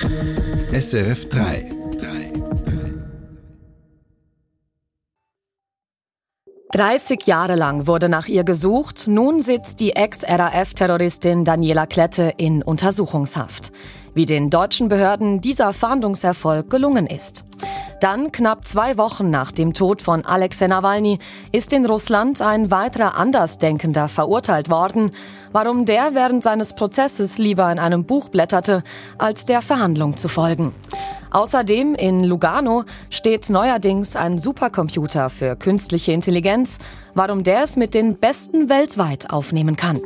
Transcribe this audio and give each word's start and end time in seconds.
SRF 0.00 1.28
3. 1.28 1.70
3. 1.98 2.32
30 6.72 7.26
Jahre 7.26 7.56
lang 7.56 7.86
wurde 7.86 8.08
nach 8.08 8.26
ihr 8.26 8.44
gesucht. 8.44 9.06
Nun 9.06 9.42
sitzt 9.42 9.80
die 9.80 9.90
Ex-RAF-Terroristin 9.90 11.44
Daniela 11.44 11.86
Klette 11.86 12.32
in 12.38 12.62
Untersuchungshaft. 12.62 13.72
Wie 14.14 14.24
den 14.24 14.48
deutschen 14.48 14.88
Behörden 14.88 15.42
dieser 15.42 15.74
Fahndungserfolg 15.74 16.70
gelungen 16.70 17.06
ist. 17.06 17.44
Dann, 18.02 18.32
knapp 18.32 18.66
zwei 18.66 18.98
Wochen 18.98 19.30
nach 19.30 19.52
dem 19.52 19.74
Tod 19.74 20.02
von 20.02 20.26
Alexei 20.26 20.66
Nawalny, 20.66 21.20
ist 21.52 21.72
in 21.72 21.86
Russland 21.86 22.42
ein 22.42 22.72
weiterer 22.72 23.16
Andersdenkender 23.16 24.08
verurteilt 24.08 24.68
worden. 24.68 25.12
Warum 25.52 25.84
der 25.84 26.12
während 26.12 26.42
seines 26.42 26.74
Prozesses 26.74 27.38
lieber 27.38 27.70
in 27.70 27.78
einem 27.78 28.04
Buch 28.04 28.28
blätterte, 28.28 28.82
als 29.18 29.44
der 29.44 29.62
Verhandlung 29.62 30.16
zu 30.16 30.26
folgen. 30.28 30.74
Außerdem 31.30 31.94
in 31.94 32.24
Lugano 32.24 32.82
steht 33.08 33.48
neuerdings 33.50 34.16
ein 34.16 34.36
Supercomputer 34.36 35.30
für 35.30 35.54
künstliche 35.54 36.10
Intelligenz, 36.10 36.78
warum 37.14 37.44
der 37.44 37.62
es 37.62 37.76
mit 37.76 37.94
den 37.94 38.16
Besten 38.16 38.68
weltweit 38.68 39.30
aufnehmen 39.30 39.76
kann. 39.76 40.00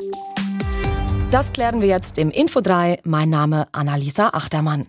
Das 1.30 1.54
klären 1.54 1.80
wir 1.80 1.88
jetzt 1.88 2.18
im 2.18 2.30
Info 2.30 2.60
3. 2.60 3.00
Mein 3.04 3.30
Name 3.30 3.68
Annalisa 3.72 4.28
Achtermann. 4.34 4.84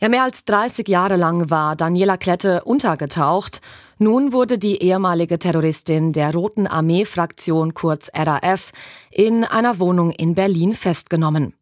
Ja, 0.00 0.08
mehr 0.08 0.22
als 0.22 0.44
30 0.44 0.86
Jahre 0.86 1.16
lang 1.16 1.50
war 1.50 1.74
Daniela 1.74 2.16
Klette 2.16 2.62
untergetaucht. 2.62 3.60
Nun 3.98 4.32
wurde 4.32 4.56
die 4.56 4.80
ehemalige 4.80 5.40
Terroristin 5.40 6.12
der 6.12 6.32
Roten 6.32 6.68
Armee-Fraktion 6.68 7.74
kurz 7.74 8.08
RAF 8.14 8.70
in 9.10 9.42
einer 9.42 9.80
Wohnung 9.80 10.12
in 10.12 10.36
Berlin 10.36 10.74
festgenommen. 10.74 11.54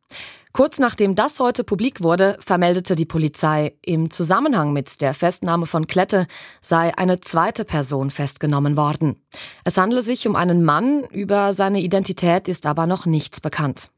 Kurz 0.52 0.78
nachdem 0.78 1.14
das 1.14 1.40
heute 1.40 1.64
publik 1.64 2.02
wurde, 2.02 2.36
vermeldete 2.40 2.94
die 2.94 3.06
Polizei, 3.06 3.74
im 3.80 4.10
Zusammenhang 4.10 4.74
mit 4.74 5.00
der 5.00 5.14
Festnahme 5.14 5.64
von 5.64 5.86
Klette 5.86 6.26
sei 6.60 6.96
eine 6.96 7.20
zweite 7.20 7.64
Person 7.64 8.10
festgenommen 8.10 8.76
worden. 8.76 9.16
Es 9.64 9.78
handele 9.78 10.02
sich 10.02 10.28
um 10.28 10.36
einen 10.36 10.62
Mann, 10.62 11.04
über 11.04 11.54
seine 11.54 11.80
Identität 11.80 12.48
ist 12.48 12.66
aber 12.66 12.86
noch 12.86 13.06
nichts 13.06 13.40
bekannt. 13.40 13.90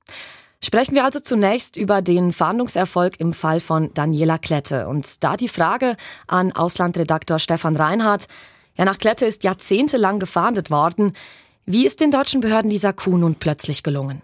Sprechen 0.63 0.97
wir 0.97 1.05
also 1.05 1.21
zunächst 1.21 1.77
über 1.77 2.03
den 2.03 2.33
Fahndungserfolg 2.33 3.21
im 3.21 3.33
Fall 3.33 3.61
von 3.61 3.95
Daniela 3.95 4.39
Klette. 4.39 4.89
Und 4.89 5.23
da 5.23 5.37
die 5.37 5.49
Frage 5.49 5.97
an 6.27 6.53
Auslandredaktor 6.53 7.39
Stefan 7.39 7.77
Reinhardt. 7.77 8.27
Ja, 8.77 8.85
nach 8.85 8.99
Klette 8.99 9.25
ist 9.25 9.45
jahrzehntelang 9.45 10.19
gefahndet 10.19 10.71
worden. 10.71 11.13
Wie 11.65 11.87
ist 11.87 12.01
den 12.01 12.11
deutschen 12.11 12.41
Behörden 12.41 12.71
dieser 12.71 12.93
Coup 12.93 13.19
nun 13.19 13.37
plötzlich 13.37 13.83
gelungen? 13.83 14.23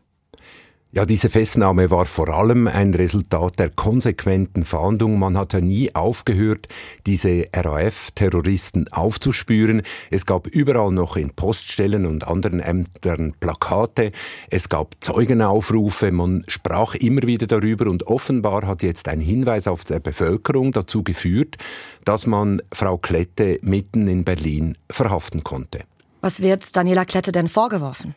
Ja, 0.96 1.04
diese 1.04 1.28
Festnahme 1.28 1.90
war 1.90 2.06
vor 2.06 2.28
allem 2.28 2.68
ein 2.68 2.94
Resultat 2.94 3.58
der 3.58 3.68
konsequenten 3.68 4.64
Fahndung. 4.64 5.18
Man 5.18 5.36
hat 5.36 5.52
ja 5.52 5.60
nie 5.60 5.92
aufgehört, 5.92 6.68
diese 7.04 7.48
RAF-Terroristen 7.52 8.86
aufzuspüren. 8.92 9.82
Es 10.12 10.24
gab 10.24 10.46
überall 10.46 10.92
noch 10.92 11.16
in 11.16 11.30
Poststellen 11.30 12.06
und 12.06 12.28
anderen 12.28 12.60
Ämtern 12.60 13.34
Plakate. 13.40 14.12
Es 14.50 14.68
gab 14.68 14.94
Zeugenaufrufe. 15.00 16.12
Man 16.12 16.44
sprach 16.46 16.94
immer 16.94 17.22
wieder 17.22 17.48
darüber 17.48 17.90
und 17.90 18.06
offenbar 18.06 18.64
hat 18.64 18.84
jetzt 18.84 19.08
ein 19.08 19.18
Hinweis 19.18 19.66
auf 19.66 19.82
der 19.82 19.98
Bevölkerung 19.98 20.70
dazu 20.70 21.02
geführt, 21.02 21.56
dass 22.04 22.28
man 22.28 22.62
Frau 22.70 22.98
Klette 22.98 23.58
mitten 23.62 24.06
in 24.06 24.22
Berlin 24.22 24.78
verhaften 24.88 25.42
konnte. 25.42 25.80
Was 26.20 26.40
wird 26.40 26.76
Daniela 26.76 27.04
Klette 27.04 27.32
denn 27.32 27.48
vorgeworfen? 27.48 28.14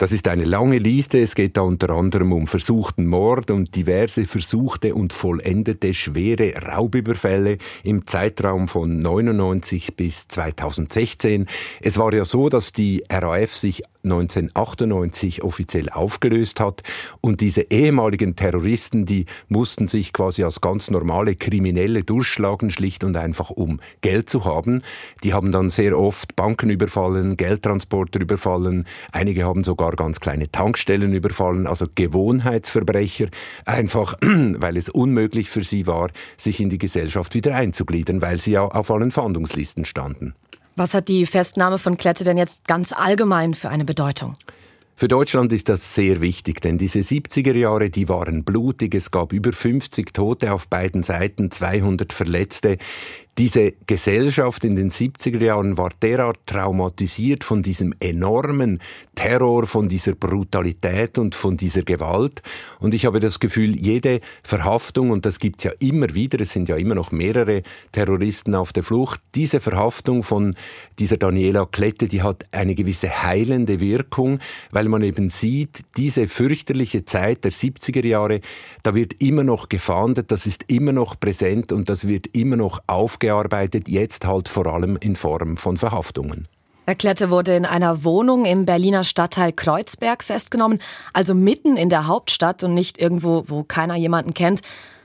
Das 0.00 0.12
ist 0.12 0.28
eine 0.28 0.46
lange 0.46 0.78
Liste. 0.78 1.20
Es 1.20 1.34
geht 1.34 1.58
da 1.58 1.60
unter 1.60 1.90
anderem 1.90 2.32
um 2.32 2.46
versuchten 2.46 3.06
Mord 3.06 3.50
und 3.50 3.76
diverse 3.76 4.24
versuchte 4.24 4.94
und 4.94 5.12
vollendete 5.12 5.92
schwere 5.92 6.54
Raubüberfälle 6.54 7.58
im 7.84 8.06
Zeitraum 8.06 8.66
von 8.66 9.02
99 9.02 9.96
bis 9.96 10.26
2016. 10.26 11.44
Es 11.82 11.98
war 11.98 12.14
ja 12.14 12.24
so, 12.24 12.48
dass 12.48 12.72
die 12.72 13.04
RAF 13.12 13.54
sich 13.54 13.82
1998 14.04 15.42
offiziell 15.42 15.90
aufgelöst 15.90 16.60
hat 16.60 16.82
und 17.20 17.42
diese 17.42 17.66
ehemaligen 17.70 18.34
Terroristen, 18.34 19.04
die 19.04 19.26
mussten 19.48 19.88
sich 19.88 20.14
quasi 20.14 20.42
als 20.42 20.62
ganz 20.62 20.90
normale 20.90 21.36
Kriminelle 21.36 22.02
durchschlagen, 22.02 22.70
schlicht 22.70 23.04
und 23.04 23.16
einfach 23.16 23.50
um 23.50 23.80
Geld 24.00 24.30
zu 24.30 24.46
haben. 24.46 24.82
Die 25.22 25.34
haben 25.34 25.52
dann 25.52 25.68
sehr 25.68 25.98
oft 25.98 26.34
Banken 26.34 26.70
überfallen, 26.70 27.36
Geldtransporter 27.36 28.20
überfallen, 28.20 28.86
einige 29.12 29.44
haben 29.44 29.64
sogar 29.64 29.89
sogar 29.90 30.06
ganz 30.06 30.20
kleine 30.20 30.50
Tankstellen 30.50 31.12
überfallen, 31.12 31.66
also 31.66 31.86
Gewohnheitsverbrecher, 31.94 33.28
einfach 33.64 34.14
weil 34.22 34.76
es 34.76 34.88
unmöglich 34.88 35.50
für 35.50 35.62
sie 35.62 35.86
war, 35.86 36.10
sich 36.36 36.60
in 36.60 36.70
die 36.70 36.78
Gesellschaft 36.78 37.34
wieder 37.34 37.54
einzugliedern, 37.54 38.22
weil 38.22 38.38
sie 38.38 38.52
ja 38.52 38.64
auf 38.64 38.90
allen 38.90 39.10
Fahndungslisten 39.10 39.84
standen. 39.84 40.34
Was 40.76 40.94
hat 40.94 41.08
die 41.08 41.26
Festnahme 41.26 41.78
von 41.78 41.96
Klette 41.96 42.24
denn 42.24 42.38
jetzt 42.38 42.66
ganz 42.66 42.92
allgemein 42.92 43.54
für 43.54 43.68
eine 43.68 43.84
Bedeutung? 43.84 44.34
Für 45.00 45.08
Deutschland 45.08 45.50
ist 45.52 45.70
das 45.70 45.94
sehr 45.94 46.20
wichtig, 46.20 46.60
denn 46.60 46.76
diese 46.76 46.98
70er 46.98 47.56
Jahre, 47.56 47.88
die 47.88 48.10
waren 48.10 48.44
blutig. 48.44 48.94
Es 48.94 49.10
gab 49.10 49.32
über 49.32 49.50
50 49.50 50.12
Tote 50.12 50.52
auf 50.52 50.68
beiden 50.68 51.02
Seiten, 51.02 51.50
200 51.50 52.12
Verletzte. 52.12 52.76
Diese 53.38 53.72
Gesellschaft 53.86 54.64
in 54.64 54.76
den 54.76 54.90
70er 54.90 55.42
Jahren 55.42 55.78
war 55.78 55.90
derart 56.02 56.40
traumatisiert 56.46 57.42
von 57.42 57.62
diesem 57.62 57.94
enormen 58.00 58.80
Terror, 59.14 59.66
von 59.66 59.88
dieser 59.88 60.14
Brutalität 60.14 61.16
und 61.16 61.34
von 61.34 61.56
dieser 61.56 61.82
Gewalt. 61.82 62.42
Und 62.80 62.92
ich 62.92 63.06
habe 63.06 63.18
das 63.20 63.40
Gefühl, 63.40 63.76
jede 63.80 64.20
Verhaftung, 64.42 65.10
und 65.10 65.24
das 65.24 65.38
gibt's 65.38 65.64
ja 65.64 65.70
immer 65.78 66.12
wieder, 66.14 66.40
es 66.40 66.52
sind 66.52 66.68
ja 66.68 66.76
immer 66.76 66.94
noch 66.94 67.12
mehrere 67.12 67.62
Terroristen 67.92 68.54
auf 68.54 68.72
der 68.74 68.82
Flucht, 68.82 69.20
diese 69.34 69.60
Verhaftung 69.60 70.22
von 70.22 70.54
dieser 70.98 71.16
Daniela 71.16 71.66
Klette, 71.70 72.08
die 72.08 72.22
hat 72.22 72.44
eine 72.50 72.74
gewisse 72.74 73.22
heilende 73.22 73.80
Wirkung, 73.80 74.38
weil 74.70 74.88
man 74.88 75.02
eben 75.02 75.30
sieht, 75.30 75.80
diese 75.96 76.28
fürchterliche 76.28 77.04
Zeit 77.06 77.44
der 77.44 77.52
70er 77.52 78.04
Jahre, 78.04 78.40
da 78.82 78.94
wird 78.94 79.14
immer 79.22 79.44
noch 79.44 79.70
gefahndet, 79.70 80.30
das 80.30 80.46
ist 80.46 80.64
immer 80.66 80.92
noch 80.92 81.18
präsent 81.18 81.72
und 81.72 81.88
das 81.88 82.06
wird 82.06 82.26
immer 82.36 82.56
noch 82.56 82.82
aufgearbeitet 82.86 83.19
aufgearbeitet, 83.20 83.88
jetzt 83.88 84.26
halt 84.26 84.48
vor 84.48 84.66
allem 84.66 84.96
in 85.00 85.16
Form 85.16 85.56
von 85.56 85.76
Verhaftungen. 85.76 86.48
Herr 86.86 86.94
Klette 86.94 87.30
wurde 87.30 87.54
in 87.54 87.66
einer 87.66 88.02
Wohnung 88.02 88.46
im 88.46 88.64
Berliner 88.64 89.04
Stadtteil 89.04 89.52
Kreuzberg 89.52 90.24
festgenommen, 90.24 90.80
also 91.12 91.34
mitten 91.34 91.76
in 91.76 91.88
der 91.88 92.06
Hauptstadt 92.06 92.64
und 92.64 92.74
nicht 92.74 92.98
irgendwo, 92.98 93.44
wo 93.46 93.62
keiner 93.62 93.96
jemanden 93.96 94.34
kennt. 94.34 94.62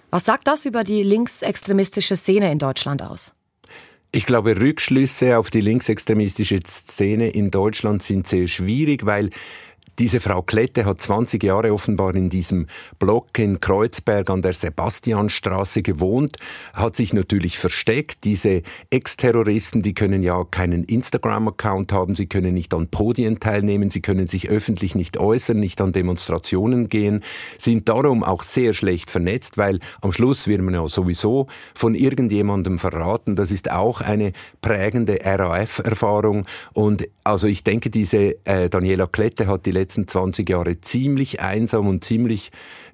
Was 0.09 0.25
sagt 0.25 0.47
das 0.47 0.65
über 0.65 0.83
die 0.83 1.03
linksextremistische 1.03 2.15
Szene 2.15 2.51
in 2.51 2.57
Deutschland 2.57 3.03
aus? 3.03 3.33
Ich 4.11 4.25
glaube, 4.25 4.59
Rückschlüsse 4.59 5.37
auf 5.37 5.49
die 5.49 5.61
linksextremistische 5.61 6.59
Szene 6.65 7.27
in 7.27 7.51
Deutschland 7.51 8.01
sind 8.01 8.25
sehr 8.25 8.47
schwierig, 8.47 9.05
weil 9.05 9.29
diese 9.99 10.19
Frau 10.19 10.41
Klette 10.41 10.85
hat 10.85 11.01
20 11.01 11.41
Jahre 11.43 11.73
offenbar 11.73 12.15
in 12.15 12.29
diesem 12.29 12.67
Block 12.99 13.37
in 13.39 13.59
Kreuzberg 13.59 14.29
an 14.29 14.41
der 14.41 14.53
Sebastianstraße 14.53 15.81
gewohnt, 15.81 16.37
hat 16.73 16.95
sich 16.95 17.13
natürlich 17.13 17.57
versteckt. 17.57 18.23
Diese 18.23 18.61
Ex-Terroristen, 18.89 19.81
die 19.81 19.93
können 19.93 20.21
ja 20.21 20.43
keinen 20.43 20.83
Instagram-Account 20.83 21.93
haben, 21.93 22.15
sie 22.15 22.27
können 22.27 22.53
nicht 22.53 22.73
an 22.73 22.89
Podien 22.89 23.39
teilnehmen, 23.39 23.89
sie 23.89 24.01
können 24.01 24.27
sich 24.27 24.49
öffentlich 24.49 24.95
nicht 24.95 25.17
äußern, 25.17 25.57
nicht 25.57 25.79
an 25.79 25.93
Demonstrationen 25.93 26.89
gehen, 26.89 27.23
sind 27.57 27.87
darum 27.87 28.23
auch 28.23 28.43
sehr 28.43 28.73
schlecht 28.73 29.11
vernetzt, 29.11 29.57
weil 29.57 29.79
am 30.01 30.11
Schluss 30.11 30.47
wird 30.47 30.61
man 30.61 30.73
ja 30.73 30.87
sowieso 30.87 31.47
von 31.73 31.95
irgendjemandem 31.95 32.79
verraten. 32.79 33.35
Das 33.35 33.51
ist 33.51 33.71
auch 33.71 34.01
eine 34.01 34.33
prägende 34.61 35.19
RAF-Erfahrung. 35.23 36.45
Und 36.73 37.07
also 37.23 37.47
ich 37.47 37.63
denke, 37.63 37.89
diese 37.89 38.45
äh, 38.45 38.69
Daniela 38.69 39.07
Klette 39.07 39.47
hat 39.47 39.65
die 39.65 39.71
20 39.87 40.49
Jahre 40.49 40.81
ziemlich 40.81 41.41
einsam 41.41 41.87
und 41.87 42.03
ziemlich 42.03 42.51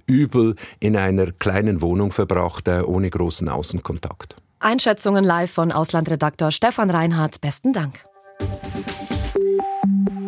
übel 0.08 0.56
in 0.80 0.98
einer 0.98 1.32
kleinen 1.32 1.82
Wohnung 1.82 2.12
verbracht, 2.12 2.68
äh, 2.68 2.82
ohne 2.82 3.10
großen 3.10 3.50
Außenkontakt. 3.50 4.36
Einschätzungen 4.60 5.24
live 5.24 5.52
von 5.52 5.72
Auslandredaktor 5.72 6.52
Stefan 6.52 6.90
Reinhardt. 6.90 7.42
Besten 7.42 7.74
Dank. 7.74 8.06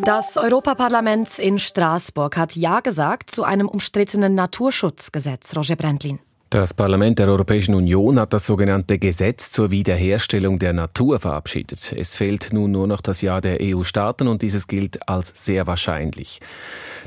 Das 0.04 0.36
Europaparlament 0.36 1.38
in 1.38 1.58
Straßburg 1.58 2.36
hat 2.36 2.56
Ja 2.56 2.80
gesagt 2.80 3.30
zu 3.30 3.44
einem 3.44 3.68
umstrittenen 3.68 4.34
Naturschutzgesetz, 4.34 5.56
Roger 5.56 5.76
Brandlin. 5.76 6.18
Das 6.54 6.72
Parlament 6.72 7.18
der 7.18 7.26
Europäischen 7.26 7.74
Union 7.74 8.20
hat 8.20 8.32
das 8.32 8.46
sogenannte 8.46 9.00
Gesetz 9.00 9.50
zur 9.50 9.72
Wiederherstellung 9.72 10.60
der 10.60 10.72
Natur 10.72 11.18
verabschiedet. 11.18 11.92
Es 11.98 12.14
fehlt 12.14 12.52
nun 12.52 12.70
nur 12.70 12.86
noch 12.86 13.00
das 13.00 13.22
Ja 13.22 13.40
der 13.40 13.58
EU-Staaten 13.60 14.28
und 14.28 14.40
dieses 14.40 14.68
gilt 14.68 15.08
als 15.08 15.32
sehr 15.34 15.66
wahrscheinlich. 15.66 16.38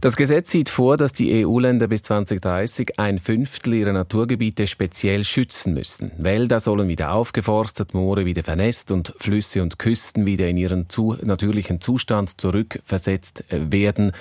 Das 0.01 0.17
Gesetz 0.17 0.51
sieht 0.51 0.67
vor, 0.67 0.97
dass 0.97 1.13
die 1.13 1.45
EU-Länder 1.45 1.87
bis 1.87 2.03
2030 2.03 2.99
ein 2.99 3.19
Fünftel 3.19 3.75
ihrer 3.75 3.93
Naturgebiete 3.93 4.67
speziell 4.67 5.23
schützen 5.23 5.73
müssen. 5.73 6.11
Wälder 6.17 6.59
sollen 6.59 6.89
wieder 6.89 7.13
aufgeforstet, 7.13 7.93
Moore 7.93 8.25
wieder 8.25 8.43
vernässt 8.43 8.91
und 8.91 9.13
Flüsse 9.17 9.63
und 9.63 9.79
Küsten 9.79 10.25
wieder 10.25 10.49
in 10.49 10.57
ihren 10.57 10.89
zu 10.89 11.15
natürlichen 11.23 11.79
Zustand 11.79 12.41
zurückversetzt 12.41 13.45
werden. 13.49 14.11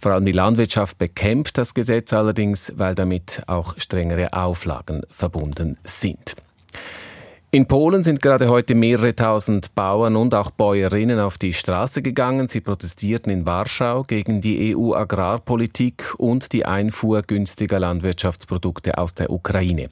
Vor 0.00 0.12
allem 0.12 0.24
die 0.24 0.32
Landwirtschaft 0.32 0.96
bekämpft 0.96 1.58
das 1.58 1.74
Gesetz 1.74 2.14
allerdings, 2.14 2.72
weil 2.76 2.94
damit 2.94 3.42
auch 3.46 3.78
strengere 3.78 4.32
Auflagen 4.32 5.02
verbunden 5.10 5.76
sind. 5.84 6.36
In 7.52 7.66
Polen 7.66 8.04
sind 8.04 8.22
gerade 8.22 8.48
heute 8.48 8.76
mehrere 8.76 9.12
tausend 9.16 9.74
Bauern 9.74 10.14
und 10.14 10.36
auch 10.36 10.52
Bäuerinnen 10.52 11.18
auf 11.18 11.36
die 11.36 11.52
Straße 11.52 12.00
gegangen. 12.00 12.46
Sie 12.46 12.60
protestierten 12.60 13.32
in 13.32 13.44
Warschau 13.44 14.04
gegen 14.04 14.40
die 14.40 14.76
EU-Agrarpolitik 14.76 16.14
und 16.16 16.52
die 16.52 16.64
Einfuhr 16.64 17.22
günstiger 17.22 17.80
Landwirtschaftsprodukte 17.80 18.98
aus 18.98 19.14
der 19.14 19.30
Ukraine. 19.30 19.90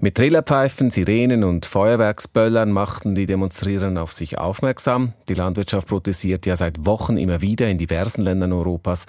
Mit 0.00 0.14
Trillerpfeifen, 0.14 0.88
Sirenen 0.88 1.44
und 1.44 1.66
Feuerwerksböllern 1.66 2.72
machten 2.72 3.14
die 3.14 3.26
Demonstrierenden 3.26 3.98
auf 3.98 4.12
sich 4.12 4.38
aufmerksam. 4.38 5.12
Die 5.28 5.34
Landwirtschaft 5.34 5.88
protestiert 5.88 6.46
ja 6.46 6.56
seit 6.56 6.86
Wochen 6.86 7.18
immer 7.18 7.42
wieder 7.42 7.68
in 7.68 7.76
diversen 7.76 8.22
Ländern 8.22 8.54
Europas. 8.54 9.04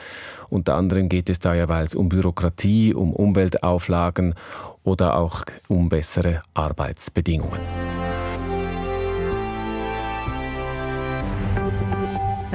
Unter 0.49 0.75
anderem 0.75 1.07
geht 1.07 1.29
es 1.29 1.39
da 1.39 1.55
jeweils 1.55 1.95
um 1.95 2.09
Bürokratie, 2.09 2.93
um 2.93 3.13
Umweltauflagen 3.13 4.35
oder 4.87 5.17
auch 5.17 5.43
um 5.67 5.89
bessere 5.89 6.41
Arbeitsbedingungen. 6.53 7.59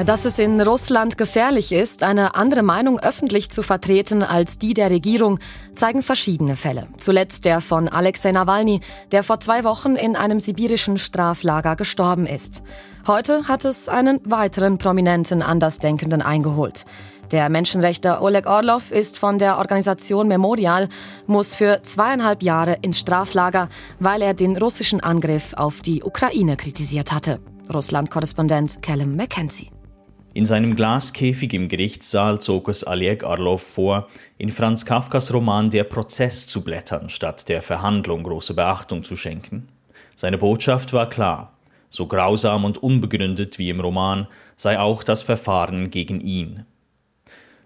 Dass 0.06 0.24
es 0.24 0.38
in 0.38 0.58
Russland 0.58 1.18
gefährlich 1.18 1.70
ist, 1.70 2.02
eine 2.02 2.34
andere 2.34 2.62
Meinung 2.62 2.98
öffentlich 2.98 3.50
zu 3.50 3.62
vertreten 3.62 4.22
als 4.22 4.58
die 4.58 4.72
der 4.72 4.88
Regierung, 4.88 5.38
zeigen 5.74 6.02
verschiedene 6.02 6.56
Fälle. 6.56 6.88
Zuletzt 6.96 7.44
der 7.44 7.60
von 7.60 7.88
Alexei 7.88 8.32
Nawalny, 8.32 8.80
der 9.12 9.22
vor 9.22 9.38
zwei 9.40 9.64
Wochen 9.64 9.94
in 9.94 10.16
einem 10.16 10.40
sibirischen 10.40 10.96
Straflager 10.96 11.76
gestorben 11.76 12.24
ist. 12.24 12.62
Heute 13.06 13.46
hat 13.46 13.66
es 13.66 13.90
einen 13.90 14.18
weiteren 14.24 14.78
prominenten 14.78 15.42
Andersdenkenden 15.42 16.22
eingeholt. 16.22 16.86
Der 17.32 17.48
Menschenrechter 17.48 18.20
Oleg 18.20 18.46
Orlov 18.46 18.90
ist 18.90 19.18
von 19.18 19.38
der 19.38 19.56
Organisation 19.56 20.28
Memorial, 20.28 20.90
muss 21.26 21.54
für 21.54 21.80
zweieinhalb 21.80 22.42
Jahre 22.42 22.76
ins 22.82 23.00
Straflager, 23.00 23.70
weil 24.00 24.20
er 24.20 24.34
den 24.34 24.54
russischen 24.54 25.00
Angriff 25.00 25.54
auf 25.54 25.80
die 25.80 26.02
Ukraine 26.02 26.58
kritisiert 26.58 27.10
hatte. 27.10 27.40
Russland-Korrespondent 27.72 28.82
Callum 28.82 29.16
McKenzie. 29.16 29.70
In 30.34 30.44
seinem 30.44 30.76
Glaskäfig 30.76 31.54
im 31.54 31.68
Gerichtssaal 31.68 32.38
zog 32.38 32.68
es 32.68 32.86
Oleg 32.86 33.22
Orlov 33.22 33.62
vor, 33.62 34.08
in 34.36 34.50
Franz 34.50 34.84
Kafkas 34.84 35.32
Roman 35.32 35.70
Der 35.70 35.84
Prozess 35.84 36.46
zu 36.46 36.62
blättern, 36.62 37.08
statt 37.08 37.48
der 37.48 37.62
Verhandlung 37.62 38.24
große 38.24 38.52
Beachtung 38.52 39.04
zu 39.04 39.16
schenken. 39.16 39.68
Seine 40.16 40.36
Botschaft 40.36 40.92
war 40.92 41.08
klar. 41.08 41.54
So 41.88 42.06
grausam 42.06 42.66
und 42.66 42.82
unbegründet 42.82 43.58
wie 43.58 43.70
im 43.70 43.80
Roman 43.80 44.26
sei 44.56 44.78
auch 44.78 45.02
das 45.02 45.22
Verfahren 45.22 45.90
gegen 45.90 46.20
ihn. 46.20 46.66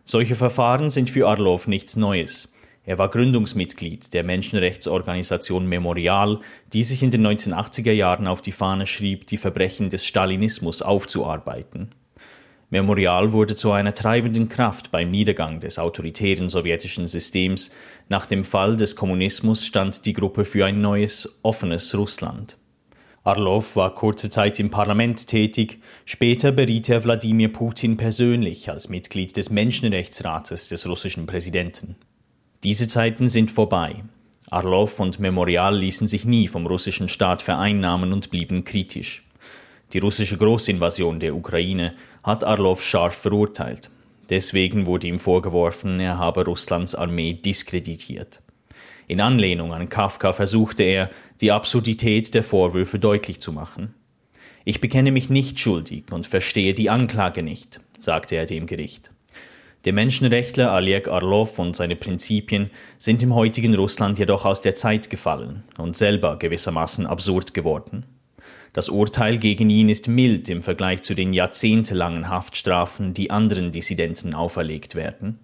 Solche 0.08 0.36
Verfahren 0.36 0.88
sind 0.88 1.10
für 1.10 1.26
Arlov 1.26 1.66
nichts 1.66 1.96
Neues. 1.96 2.52
Er 2.84 2.96
war 2.96 3.10
Gründungsmitglied 3.10 4.14
der 4.14 4.22
Menschenrechtsorganisation 4.22 5.66
Memorial, 5.66 6.38
die 6.72 6.84
sich 6.84 7.02
in 7.02 7.10
den 7.10 7.26
1980er 7.26 7.90
Jahren 7.90 8.28
auf 8.28 8.40
die 8.40 8.52
Fahne 8.52 8.86
schrieb, 8.86 9.26
die 9.26 9.36
Verbrechen 9.36 9.90
des 9.90 10.06
Stalinismus 10.06 10.80
aufzuarbeiten. 10.80 11.90
Memorial 12.70 13.32
wurde 13.32 13.56
zu 13.56 13.72
einer 13.72 13.94
treibenden 13.94 14.48
Kraft 14.48 14.92
beim 14.92 15.10
Niedergang 15.10 15.58
des 15.58 15.76
autoritären 15.76 16.50
sowjetischen 16.50 17.08
Systems. 17.08 17.72
Nach 18.08 18.26
dem 18.26 18.44
Fall 18.44 18.76
des 18.76 18.94
Kommunismus 18.94 19.66
stand 19.66 20.06
die 20.06 20.12
Gruppe 20.12 20.44
für 20.44 20.66
ein 20.66 20.80
neues, 20.80 21.40
offenes 21.42 21.92
Russland. 21.98 22.56
Arlov 23.26 23.74
war 23.74 23.92
kurze 23.92 24.30
Zeit 24.30 24.60
im 24.60 24.70
Parlament 24.70 25.26
tätig, 25.26 25.80
später 26.04 26.52
beriet 26.52 26.88
er 26.88 27.02
Wladimir 27.02 27.52
Putin 27.52 27.96
persönlich 27.96 28.70
als 28.70 28.88
Mitglied 28.88 29.36
des 29.36 29.50
Menschenrechtsrates 29.50 30.68
des 30.68 30.86
russischen 30.88 31.26
Präsidenten. 31.26 31.96
Diese 32.62 32.86
Zeiten 32.86 33.28
sind 33.28 33.50
vorbei. 33.50 34.04
Arlov 34.48 35.00
und 35.00 35.18
Memorial 35.18 35.76
ließen 35.76 36.06
sich 36.06 36.24
nie 36.24 36.46
vom 36.46 36.68
russischen 36.68 37.08
Staat 37.08 37.42
vereinnahmen 37.42 38.12
und 38.12 38.30
blieben 38.30 38.64
kritisch. 38.64 39.24
Die 39.92 39.98
russische 39.98 40.36
Großinvasion 40.38 41.18
der 41.18 41.34
Ukraine 41.34 41.94
hat 42.22 42.44
Arlov 42.44 42.80
scharf 42.80 43.16
verurteilt. 43.16 43.90
Deswegen 44.30 44.86
wurde 44.86 45.08
ihm 45.08 45.18
vorgeworfen, 45.18 45.98
er 45.98 46.18
habe 46.18 46.44
Russlands 46.44 46.94
Armee 46.94 47.32
diskreditiert. 47.32 48.40
In 49.08 49.20
Anlehnung 49.20 49.72
an 49.72 49.88
Kafka 49.88 50.32
versuchte 50.32 50.82
er, 50.82 51.10
die 51.40 51.52
Absurdität 51.52 52.34
der 52.34 52.42
Vorwürfe 52.42 52.98
deutlich 52.98 53.40
zu 53.40 53.52
machen. 53.52 53.94
Ich 54.64 54.80
bekenne 54.80 55.12
mich 55.12 55.30
nicht 55.30 55.60
schuldig 55.60 56.10
und 56.10 56.26
verstehe 56.26 56.74
die 56.74 56.90
Anklage 56.90 57.42
nicht, 57.44 57.80
sagte 58.00 58.34
er 58.34 58.46
dem 58.46 58.66
Gericht. 58.66 59.12
Der 59.84 59.92
Menschenrechtler 59.92 60.74
Oleg 60.74 61.06
Arlov 61.06 61.60
und 61.60 61.76
seine 61.76 61.94
Prinzipien 61.94 62.70
sind 62.98 63.22
im 63.22 63.32
heutigen 63.32 63.76
Russland 63.76 64.18
jedoch 64.18 64.44
aus 64.44 64.60
der 64.60 64.74
Zeit 64.74 65.08
gefallen 65.08 65.62
und 65.78 65.96
selber 65.96 66.36
gewissermaßen 66.36 67.06
absurd 67.06 67.54
geworden. 67.54 68.04
Das 68.72 68.88
Urteil 68.88 69.38
gegen 69.38 69.70
ihn 69.70 69.88
ist 69.88 70.08
mild 70.08 70.48
im 70.48 70.62
Vergleich 70.62 71.02
zu 71.02 71.14
den 71.14 71.32
jahrzehntelangen 71.32 72.28
Haftstrafen, 72.28 73.14
die 73.14 73.30
anderen 73.30 73.70
Dissidenten 73.70 74.34
auferlegt 74.34 74.96
werden. 74.96 75.38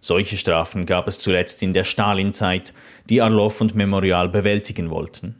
Solche 0.00 0.36
Strafen 0.36 0.86
gab 0.86 1.08
es 1.08 1.18
zuletzt 1.18 1.62
in 1.62 1.74
der 1.74 1.84
Stalinzeit, 1.84 2.72
die 3.10 3.20
Arlov 3.20 3.60
und 3.60 3.74
Memorial 3.74 4.28
bewältigen 4.28 4.90
wollten. 4.90 5.36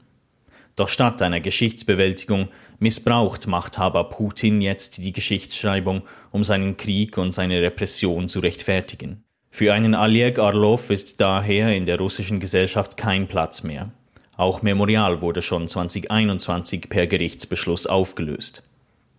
Doch 0.77 0.89
statt 0.89 1.23
einer 1.23 1.41
Geschichtsbewältigung 1.41 2.49
missbraucht 2.79 3.47
Machthaber 3.47 4.05
Putin 4.05 4.61
jetzt 4.61 4.99
die 4.99 5.13
Geschichtsschreibung, 5.13 6.03
um 6.31 6.45
seinen 6.45 6.77
Krieg 6.77 7.19
und 7.19 7.33
seine 7.33 7.61
Repression 7.63 8.29
zu 8.29 8.41
rechtfertigen. 8.41 9.25
Für 9.51 9.73
einen 9.73 9.95
Oleg 9.95 10.39
Arlov 10.39 10.91
ist 10.91 11.21
daher 11.21 11.75
in 11.75 11.87
der 11.87 11.99
russischen 11.99 12.39
Gesellschaft 12.39 12.97
kein 12.97 13.27
Platz 13.27 13.65
mehr. 13.65 13.91
Auch 14.37 14.63
Memorial 14.63 15.21
wurde 15.21 15.43
schon 15.43 15.67
2021 15.67 16.89
per 16.89 17.09
Gerichtsbeschluss 17.09 17.89
aufgelöst. 17.89 18.63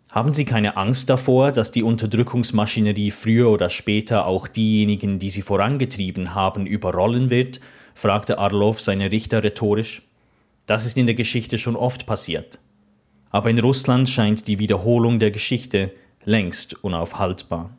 Haben 0.10 0.34
Sie 0.34 0.44
keine 0.44 0.76
Angst 0.76 1.08
davor, 1.12 1.52
dass 1.52 1.72
die 1.72 1.84
Unterdrückungsmaschinerie 1.84 3.12
früher 3.12 3.52
oder 3.52 3.70
später 3.70 4.26
auch 4.26 4.48
diejenigen, 4.48 5.20
die 5.20 5.30
sie 5.30 5.44
vorangetrieben 5.44 6.34
haben, 6.34 6.66
überrollen 6.66 7.30
wird? 7.30 7.60
fragte 7.94 8.40
Arlov 8.40 8.82
seine 8.82 9.12
Richter 9.12 9.44
rhetorisch. 9.44 10.02
Das 10.66 10.88
ist 10.88 10.98
in 10.98 11.06
der 11.06 11.14
Geschichte 11.14 11.60
schon 11.60 11.76
oft 11.76 12.08
passiert. 12.08 12.58
Aber 13.30 13.52
in 13.52 13.60
Russland 13.60 14.10
scheint 14.10 14.48
die 14.48 14.58
Wiederholung 14.58 15.20
der 15.20 15.30
Geschichte 15.30 15.92
längst 16.26 16.84
unaufhaltbar. 16.84 17.70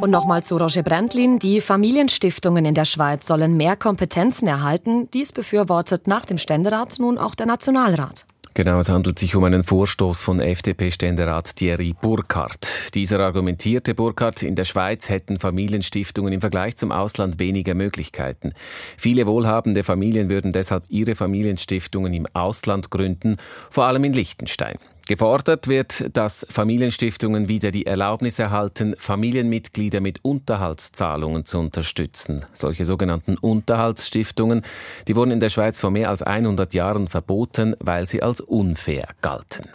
Und 0.00 0.10
nochmal 0.10 0.44
zu 0.44 0.58
Roger 0.58 0.82
Brandlin. 0.82 1.38
Die 1.38 1.62
Familienstiftungen 1.62 2.66
in 2.66 2.74
der 2.74 2.84
Schweiz 2.84 3.26
sollen 3.26 3.56
mehr 3.56 3.76
Kompetenzen 3.76 4.48
erhalten. 4.48 5.08
Dies 5.14 5.32
befürwortet 5.32 6.06
nach 6.06 6.26
dem 6.26 6.36
Ständerat 6.36 6.98
nun 6.98 7.16
auch 7.16 7.34
der 7.34 7.46
Nationalrat. 7.46 8.23
Genau, 8.56 8.78
es 8.78 8.88
handelt 8.88 9.18
sich 9.18 9.34
um 9.34 9.42
einen 9.42 9.64
Vorstoß 9.64 10.22
von 10.22 10.38
FDP-Ständerat 10.38 11.56
Thierry 11.56 11.92
Burkhardt. 12.00 12.94
Dieser 12.94 13.18
argumentierte 13.18 13.96
Burkhardt, 13.96 14.44
in 14.44 14.54
der 14.54 14.64
Schweiz 14.64 15.08
hätten 15.08 15.40
Familienstiftungen 15.40 16.32
im 16.32 16.40
Vergleich 16.40 16.76
zum 16.76 16.92
Ausland 16.92 17.40
weniger 17.40 17.74
Möglichkeiten. 17.74 18.52
Viele 18.96 19.26
wohlhabende 19.26 19.82
Familien 19.82 20.30
würden 20.30 20.52
deshalb 20.52 20.84
ihre 20.88 21.16
Familienstiftungen 21.16 22.12
im 22.12 22.28
Ausland 22.32 22.92
gründen, 22.92 23.38
vor 23.70 23.86
allem 23.86 24.04
in 24.04 24.12
Liechtenstein. 24.12 24.76
Gefordert 25.06 25.68
wird, 25.68 26.16
dass 26.16 26.46
Familienstiftungen 26.48 27.46
wieder 27.46 27.70
die 27.70 27.84
Erlaubnis 27.84 28.38
erhalten, 28.38 28.94
Familienmitglieder 28.96 30.00
mit 30.00 30.24
Unterhaltszahlungen 30.24 31.44
zu 31.44 31.58
unterstützen. 31.58 32.46
Solche 32.54 32.86
sogenannten 32.86 33.36
Unterhaltsstiftungen, 33.36 34.62
die 35.06 35.14
wurden 35.14 35.30
in 35.30 35.40
der 35.40 35.50
Schweiz 35.50 35.78
vor 35.78 35.90
mehr 35.90 36.08
als 36.08 36.22
100 36.22 36.72
Jahren 36.72 37.08
verboten, 37.08 37.76
weil 37.80 38.08
sie 38.08 38.22
als 38.22 38.40
unfair 38.40 39.08
galten. 39.20 39.66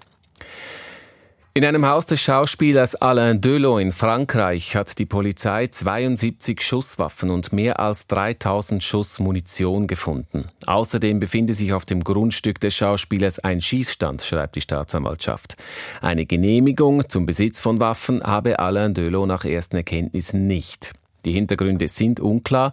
In 1.55 1.65
einem 1.65 1.87
Haus 1.87 2.05
des 2.05 2.21
Schauspielers 2.21 2.95
Alain 2.95 3.41
Delon 3.41 3.81
in 3.81 3.91
Frankreich 3.91 4.75
hat 4.75 4.99
die 4.99 5.07
Polizei 5.07 5.65
72 5.65 6.61
Schusswaffen 6.61 7.31
und 7.31 7.51
mehr 7.51 7.79
als 7.79 8.05
3000 8.05 8.83
Schuss 8.83 9.19
Munition 9.19 9.87
gefunden. 9.87 10.45
Außerdem 10.67 11.19
befinde 11.19 11.55
sich 11.55 11.73
auf 11.73 11.85
dem 11.85 12.03
Grundstück 12.03 12.59
des 12.59 12.75
Schauspielers 12.75 13.39
ein 13.39 13.61
Schießstand, 13.61 14.21
schreibt 14.21 14.57
die 14.57 14.61
Staatsanwaltschaft. 14.61 15.55
Eine 16.01 16.27
Genehmigung 16.27 17.09
zum 17.09 17.25
Besitz 17.25 17.59
von 17.59 17.81
Waffen 17.81 18.21
habe 18.21 18.59
Alain 18.59 18.93
Delon 18.93 19.27
nach 19.27 19.43
ersten 19.43 19.77
Erkenntnissen 19.77 20.45
nicht. 20.45 20.93
Die 21.25 21.31
Hintergründe 21.31 21.87
sind 21.87 22.19
unklar. 22.19 22.71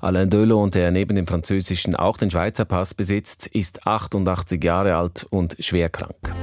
Alain 0.00 0.30
Delon, 0.30 0.70
der 0.70 0.90
neben 0.92 1.14
dem 1.14 1.26
französischen 1.26 1.94
auch 1.94 2.16
den 2.16 2.30
Schweizer 2.30 2.64
Pass 2.64 2.94
besitzt, 2.94 3.48
ist 3.48 3.86
88 3.86 4.64
Jahre 4.64 4.96
alt 4.96 5.26
und 5.28 5.56
schwer 5.60 5.90
krank. 5.90 6.34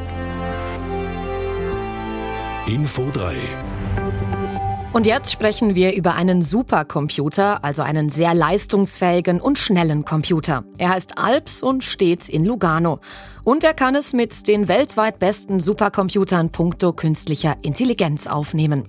Info 2.68 3.10
3 3.12 3.34
und 4.94 5.06
jetzt 5.06 5.32
sprechen 5.32 5.74
wir 5.74 5.96
über 5.96 6.16
einen 6.16 6.42
Supercomputer, 6.42 7.64
also 7.64 7.82
einen 7.82 8.10
sehr 8.10 8.34
leistungsfähigen 8.34 9.40
und 9.40 9.58
schnellen 9.58 10.04
Computer. 10.04 10.66
Er 10.78 10.90
heißt 10.90 11.18
Alps 11.18 11.64
und 11.64 11.86
steht 11.86 12.28
in 12.28 12.44
Lugano. 12.44 13.00
Und 13.46 13.64
er 13.64 13.74
kann 13.74 13.96
es 13.96 14.12
mit 14.12 14.50
den 14.50 14.68
weltweit 14.68 15.18
besten 15.18 15.62
Supercomputern 15.62 16.50
puncto 16.52 16.92
künstlicher 16.92 17.56
Intelligenz 17.62 18.28
aufnehmen. 18.28 18.84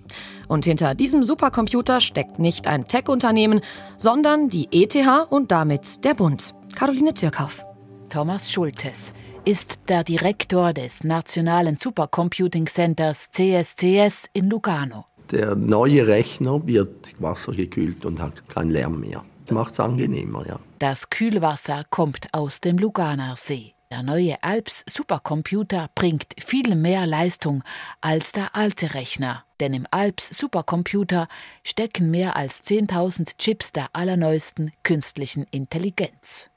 Und 0.48 0.64
hinter 0.64 0.96
diesem 0.96 1.22
Supercomputer 1.22 2.00
steckt 2.00 2.40
nicht 2.40 2.66
ein 2.66 2.88
Tech-Unternehmen, 2.88 3.60
sondern 3.96 4.48
die 4.48 4.66
ETH 4.72 4.96
und 5.30 5.52
damit 5.52 6.04
der 6.04 6.14
Bund. 6.14 6.56
Caroline 6.74 7.14
Türkauf. 7.14 7.64
Thomas 8.08 8.50
Schultes 8.50 9.12
ist 9.44 9.80
der 9.88 10.04
Direktor 10.04 10.72
des 10.72 11.02
Nationalen 11.02 11.76
Supercomputing 11.76 12.66
Centers 12.66 13.28
CSCS 13.32 14.28
in 14.32 14.48
Lugano. 14.48 15.06
Der 15.32 15.56
neue 15.56 16.06
Rechner 16.06 16.64
wird 16.64 17.20
wassergekühlt 17.20 18.04
und 18.04 18.20
hat 18.20 18.48
keinen 18.48 18.70
Lärm 18.70 19.00
mehr. 19.00 19.24
Das 19.46 19.54
macht 19.54 19.72
es 19.72 19.80
angenehmer, 19.80 20.46
ja. 20.46 20.60
Das 20.78 21.10
Kühlwasser 21.10 21.82
kommt 21.90 22.28
aus 22.32 22.60
dem 22.60 22.78
Luganer 22.78 23.34
See. 23.36 23.74
Der 23.90 24.02
neue 24.02 24.42
Alps 24.42 24.84
Supercomputer 24.88 25.90
bringt 25.94 26.34
viel 26.38 26.76
mehr 26.76 27.06
Leistung 27.06 27.64
als 28.00 28.32
der 28.32 28.54
alte 28.54 28.94
Rechner, 28.94 29.44
denn 29.60 29.74
im 29.74 29.86
Alps 29.90 30.30
Supercomputer 30.38 31.28
stecken 31.64 32.10
mehr 32.10 32.36
als 32.36 32.62
10.000 32.62 33.36
Chips 33.38 33.72
der 33.72 33.88
allerneuesten 33.92 34.70
künstlichen 34.82 35.46
Intelligenz. 35.50 36.48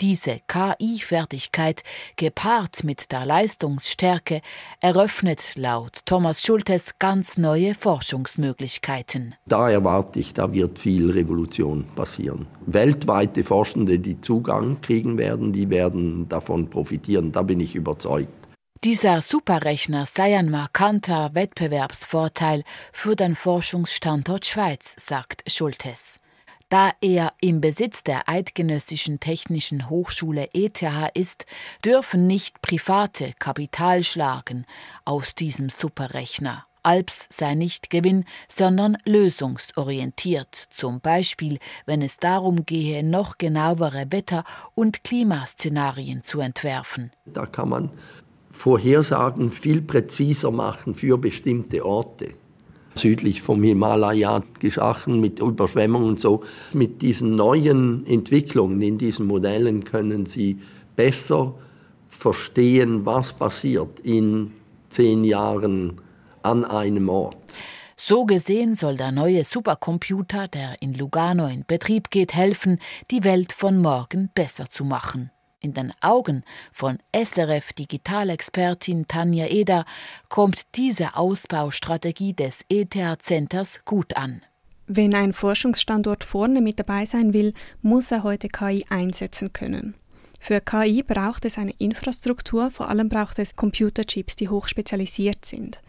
Diese 0.00 0.40
KI-Fertigkeit, 0.48 1.82
gepaart 2.16 2.84
mit 2.84 3.12
der 3.12 3.26
Leistungsstärke, 3.26 4.40
eröffnet 4.80 5.52
laut 5.56 6.00
Thomas 6.06 6.42
Schultes 6.42 6.98
ganz 6.98 7.38
neue 7.38 7.74
Forschungsmöglichkeiten. 7.74 9.34
Da 9.46 9.70
erwarte 9.70 10.20
ich, 10.20 10.34
da 10.34 10.52
wird 10.52 10.78
viel 10.78 11.10
Revolution 11.10 11.84
passieren. 11.94 12.46
Weltweite 12.66 13.44
Forschende, 13.44 13.98
die 13.98 14.20
Zugang 14.20 14.80
kriegen 14.80 15.18
werden, 15.18 15.52
die 15.52 15.68
werden 15.70 16.28
davon 16.28 16.70
profitieren. 16.70 17.32
Da 17.32 17.42
bin 17.42 17.60
ich 17.60 17.74
überzeugt. 17.74 18.42
Dieser 18.84 19.22
Superrechner 19.22 20.06
sei 20.06 20.36
ein 20.36 20.50
markanter 20.50 21.30
Wettbewerbsvorteil 21.34 22.64
für 22.92 23.14
den 23.14 23.36
Forschungsstandort 23.36 24.44
Schweiz, 24.44 24.96
sagt 24.98 25.48
Schultes. 25.48 26.18
Da 26.72 26.92
er 27.02 27.32
im 27.42 27.60
Besitz 27.60 28.02
der 28.02 28.30
Eidgenössischen 28.30 29.20
Technischen 29.20 29.90
Hochschule 29.90 30.48
ETH 30.54 30.82
ist, 31.12 31.44
dürfen 31.84 32.26
nicht 32.26 32.62
private 32.62 33.34
Kapital 33.38 34.02
schlagen 34.02 34.64
aus 35.04 35.34
diesem 35.34 35.68
Superrechner. 35.68 36.64
Alps 36.82 37.26
sei 37.28 37.56
nicht 37.56 37.90
Gewinn, 37.90 38.24
sondern 38.48 38.96
lösungsorientiert, 39.04 40.54
zum 40.54 41.02
Beispiel 41.02 41.58
wenn 41.84 42.00
es 42.00 42.16
darum 42.16 42.64
gehe, 42.64 43.02
noch 43.04 43.36
genauere 43.36 44.06
Wetter- 44.08 44.44
und 44.74 45.04
Klimaszenarien 45.04 46.22
zu 46.22 46.40
entwerfen. 46.40 47.12
Da 47.26 47.44
kann 47.44 47.68
man 47.68 47.90
Vorhersagen 48.50 49.52
viel 49.52 49.82
präziser 49.82 50.50
machen 50.50 50.94
für 50.94 51.18
bestimmte 51.18 51.84
Orte 51.84 52.32
südlich 52.94 53.42
vom 53.42 53.62
Himalaya 53.62 54.42
geschaffen 54.58 55.20
mit 55.20 55.40
Überschwemmungen 55.40 56.08
und 56.08 56.20
so. 56.20 56.42
Mit 56.72 57.02
diesen 57.02 57.36
neuen 57.36 58.06
Entwicklungen 58.06 58.80
in 58.82 58.98
diesen 58.98 59.26
Modellen 59.26 59.84
können 59.84 60.26
Sie 60.26 60.58
besser 60.96 61.54
verstehen, 62.08 63.04
was 63.06 63.32
passiert 63.32 64.00
in 64.00 64.52
zehn 64.90 65.24
Jahren 65.24 66.00
an 66.42 66.64
einem 66.64 67.08
Ort. 67.08 67.36
So 67.96 68.24
gesehen 68.24 68.74
soll 68.74 68.96
der 68.96 69.12
neue 69.12 69.44
Supercomputer, 69.44 70.48
der 70.48 70.80
in 70.80 70.94
Lugano 70.94 71.46
in 71.46 71.64
Betrieb 71.66 72.10
geht, 72.10 72.34
helfen, 72.34 72.78
die 73.10 73.22
Welt 73.22 73.52
von 73.52 73.78
morgen 73.78 74.30
besser 74.34 74.68
zu 74.70 74.84
machen. 74.84 75.30
In 75.64 75.74
den 75.74 75.92
Augen 76.00 76.42
von 76.72 76.98
SRF 77.14 77.72
Digitalexpertin 77.72 79.06
Tanja 79.06 79.46
Eder 79.46 79.84
kommt 80.28 80.74
diese 80.74 81.14
Ausbaustrategie 81.14 82.32
des 82.32 82.64
ETH-Centers 82.68 83.84
gut 83.84 84.16
an. 84.16 84.42
Wenn 84.88 85.14
ein 85.14 85.32
Forschungsstandort 85.32 86.24
vorne 86.24 86.60
mit 86.60 86.80
dabei 86.80 87.06
sein 87.06 87.32
will, 87.32 87.54
muss 87.80 88.10
er 88.10 88.24
heute 88.24 88.48
KI 88.48 88.84
einsetzen 88.88 89.52
können. 89.52 89.94
Für 90.40 90.60
KI 90.60 91.04
braucht 91.04 91.44
es 91.44 91.56
eine 91.56 91.74
Infrastruktur, 91.78 92.72
vor 92.72 92.88
allem 92.88 93.08
braucht 93.08 93.38
es 93.38 93.54
Computerchips, 93.54 94.34
die 94.34 94.48
hochspezialisiert 94.48 95.44
sind. 95.44 95.80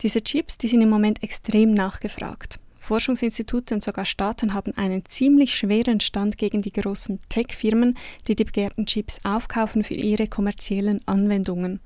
Diese 0.00 0.22
Chips, 0.22 0.58
die 0.58 0.66
sind 0.66 0.82
im 0.82 0.90
Moment 0.90 1.22
extrem 1.22 1.72
nachgefragt. 1.72 2.58
Forschungsinstitute 2.80 3.74
und 3.74 3.84
sogar 3.84 4.06
Staaten 4.06 4.54
haben 4.54 4.76
einen 4.76 5.04
ziemlich 5.04 5.54
schweren 5.54 6.00
Stand 6.00 6.38
gegen 6.38 6.62
die 6.62 6.72
großen 6.72 7.20
Tech-Firmen, 7.28 7.96
die 8.26 8.34
die 8.34 8.44
begehrten 8.44 8.86
Chips 8.86 9.20
aufkaufen 9.22 9.84
für 9.84 9.94
ihre 9.94 10.26
kommerziellen 10.26 11.00
Anwendungen. 11.06 11.80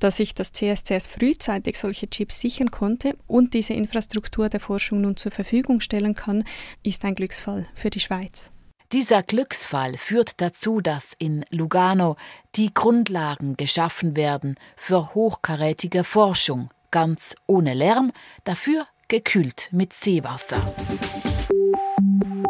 Dass 0.00 0.16
sich 0.16 0.34
das 0.34 0.52
CSCS 0.52 1.06
frühzeitig 1.06 1.78
solche 1.78 2.08
Chips 2.08 2.40
sichern 2.40 2.72
konnte 2.72 3.16
und 3.28 3.54
diese 3.54 3.74
Infrastruktur 3.74 4.48
der 4.48 4.58
Forschung 4.58 5.02
nun 5.02 5.16
zur 5.16 5.30
Verfügung 5.30 5.80
stellen 5.80 6.16
kann, 6.16 6.44
ist 6.82 7.04
ein 7.04 7.14
Glücksfall 7.14 7.68
für 7.74 7.90
die 7.90 8.00
Schweiz. 8.00 8.50
Dieser 8.92 9.22
Glücksfall 9.22 9.94
führt 9.94 10.40
dazu, 10.40 10.80
dass 10.80 11.14
in 11.18 11.44
Lugano 11.50 12.16
die 12.56 12.74
Grundlagen 12.74 13.56
geschaffen 13.56 14.16
werden 14.16 14.56
für 14.76 15.14
hochkarätige 15.14 16.04
Forschung, 16.04 16.70
ganz 16.90 17.36
ohne 17.46 17.72
Lärm, 17.72 18.12
dafür 18.44 18.86
gekühlt 19.12 19.68
mit 19.72 19.92
Seewasser. 19.92 20.56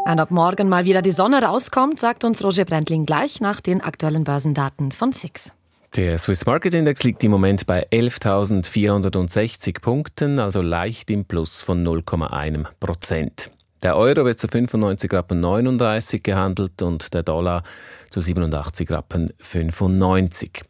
Und 0.05 0.21
ob 0.21 0.31
morgen 0.31 0.69
mal 0.69 0.85
wieder 0.85 1.03
die 1.03 1.11
Sonne 1.11 1.43
rauskommt, 1.43 1.99
sagt 1.99 2.23
uns 2.23 2.45
Roger 2.45 2.65
Brendling 2.65 3.05
gleich 3.05 3.41
nach 3.41 3.61
den 3.61 3.81
aktuellen 3.81 4.23
Börsendaten 4.23 4.93
von 4.93 5.13
SIX. 5.13 5.53
Der 5.97 6.17
Swiss 6.19 6.47
Market 6.47 6.75
Index 6.75 7.03
liegt 7.03 7.25
im 7.25 7.33
Moment 7.33 7.67
bei 7.67 7.89
11.460 7.89 9.81
Punkten, 9.81 10.39
also 10.39 10.63
leicht 10.63 11.11
im 11.11 11.25
Plus 11.25 11.63
von 11.63 11.85
0,1 11.85 12.67
Prozent. 12.79 13.51
Der 13.83 13.97
Euro 13.97 14.25
wird 14.25 14.39
zu 14.39 14.47
95 14.47 15.13
Rappen 15.13 15.41
39 15.41 16.23
gehandelt 16.23 16.81
und 16.83 17.13
der 17.15 17.25
Dollar 17.25 17.65
zu 18.11 18.21
87 18.21 18.89
Rappen 18.91 19.33
95. 19.41 20.63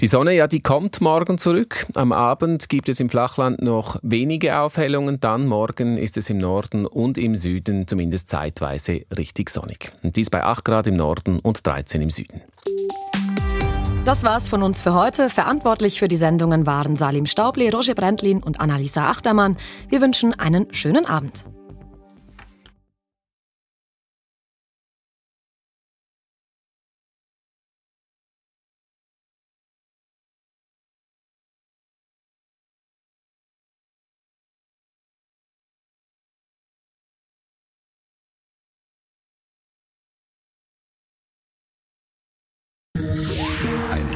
Die 0.00 0.06
Sonne, 0.08 0.34
ja, 0.34 0.48
die 0.48 0.60
kommt 0.60 1.00
morgen 1.00 1.38
zurück. 1.38 1.86
Am 1.94 2.10
Abend 2.10 2.68
gibt 2.68 2.88
es 2.88 2.98
im 2.98 3.08
Flachland 3.08 3.62
noch 3.62 3.96
wenige 4.02 4.58
Aufhellungen, 4.58 5.20
dann 5.20 5.46
morgen 5.46 5.98
ist 5.98 6.16
es 6.16 6.30
im 6.30 6.38
Norden 6.38 6.86
und 6.86 7.16
im 7.16 7.36
Süden 7.36 7.86
zumindest 7.86 8.28
zeitweise 8.28 9.02
richtig 9.16 9.50
sonnig. 9.50 9.92
Und 10.02 10.16
dies 10.16 10.28
bei 10.28 10.42
8 10.42 10.64
Grad 10.64 10.86
im 10.88 10.94
Norden 10.94 11.38
und 11.38 11.64
13 11.64 12.02
im 12.02 12.10
Süden. 12.10 12.42
Das 14.04 14.24
war's 14.24 14.48
von 14.48 14.64
uns 14.64 14.82
für 14.82 14.94
heute. 14.94 15.30
Verantwortlich 15.30 16.00
für 16.00 16.08
die 16.08 16.16
Sendungen 16.16 16.66
waren 16.66 16.96
Salim 16.96 17.26
Staubli, 17.26 17.68
Roger 17.68 17.94
Brendlin 17.94 18.42
und 18.42 18.58
Annalisa 18.58 19.08
Achtermann. 19.08 19.56
Wir 19.90 20.00
wünschen 20.00 20.34
einen 20.34 20.74
schönen 20.74 21.06
Abend. 21.06 21.44